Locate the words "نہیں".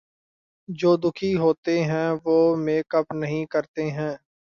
3.13-3.45